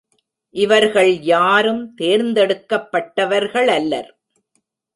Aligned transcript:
இவர்கள் 0.55 1.19
யாரும் 1.19 1.93
தேர்ந்தெடுக்கப் 1.97 2.89
பட்டவர்களல்லர். 2.91 4.09